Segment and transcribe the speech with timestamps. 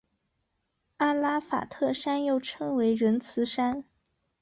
[0.97, 3.85] 阿拉法特山又称为仁慈山。